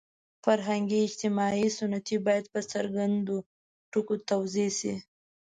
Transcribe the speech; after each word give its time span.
فرهنګي– 0.43 0.97
اجتماعي 1.07 1.67
ستنې 1.77 2.17
باید 2.27 2.45
په 2.53 2.59
څرګندو 2.71 3.35
ټکو 3.91 4.15
توضیح 4.29 4.69
شي. 4.79 4.93